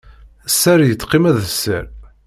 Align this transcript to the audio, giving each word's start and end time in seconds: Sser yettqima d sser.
Sser 0.51 0.79
yettqima 0.83 1.31
d 1.35 1.39
sser. 1.49 1.85